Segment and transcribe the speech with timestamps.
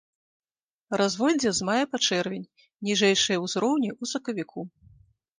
[0.99, 2.47] Разводдзе з мая па чэрвень,
[2.89, 4.65] ніжэйшыя ўзроўні ў сакавіку.